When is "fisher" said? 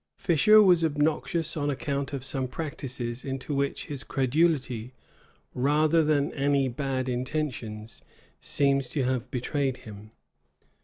0.17-0.63